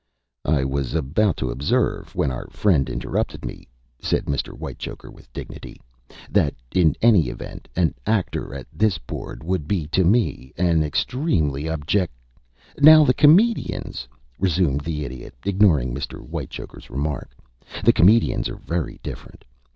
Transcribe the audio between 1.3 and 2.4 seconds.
to observe, when